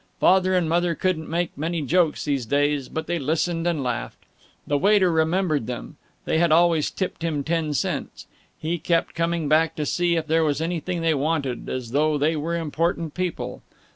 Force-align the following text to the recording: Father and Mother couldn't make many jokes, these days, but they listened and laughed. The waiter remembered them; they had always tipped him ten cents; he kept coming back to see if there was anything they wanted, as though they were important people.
Father 0.19 0.55
and 0.55 0.67
Mother 0.67 0.95
couldn't 0.95 1.29
make 1.29 1.55
many 1.55 1.83
jokes, 1.83 2.25
these 2.25 2.47
days, 2.47 2.89
but 2.89 3.05
they 3.05 3.19
listened 3.19 3.67
and 3.67 3.83
laughed. 3.83 4.17
The 4.65 4.75
waiter 4.79 5.11
remembered 5.11 5.67
them; 5.67 5.97
they 6.25 6.39
had 6.39 6.51
always 6.51 6.89
tipped 6.89 7.21
him 7.21 7.43
ten 7.43 7.75
cents; 7.75 8.25
he 8.57 8.79
kept 8.79 9.13
coming 9.13 9.47
back 9.47 9.75
to 9.75 9.85
see 9.85 10.15
if 10.15 10.25
there 10.25 10.43
was 10.43 10.59
anything 10.59 11.03
they 11.03 11.13
wanted, 11.13 11.69
as 11.69 11.91
though 11.91 12.17
they 12.17 12.35
were 12.35 12.55
important 12.57 13.13
people. 13.13 13.61